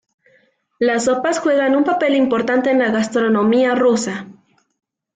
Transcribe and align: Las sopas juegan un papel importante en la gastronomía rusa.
Las 0.79 1.05
sopas 1.05 1.37
juegan 1.37 1.75
un 1.75 1.83
papel 1.83 2.15
importante 2.15 2.71
en 2.71 2.79
la 2.79 2.89
gastronomía 2.89 3.75
rusa. 3.75 4.25